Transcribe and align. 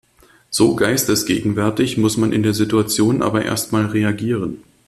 So 0.49 0.75
geistesgegenwärtig 0.75 1.99
muss 1.99 2.17
man 2.17 2.31
in 2.33 2.41
der 2.41 2.55
Situation 2.55 3.21
aber 3.21 3.45
erst 3.45 3.71
mal 3.71 3.85
reagieren. 3.85 4.63